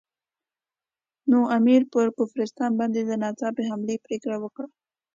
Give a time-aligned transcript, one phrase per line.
[1.29, 4.67] نو امیر پر کافرستان باندې د ناڅاپي حملې پرېکړه وکړه.